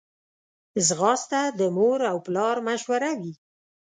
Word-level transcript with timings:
ځغاسته 0.87 1.41
د 1.59 1.61
مور 1.77 1.99
او 2.11 2.17
پلار 2.25 2.55
مشوره 2.67 3.11
وي 3.21 3.33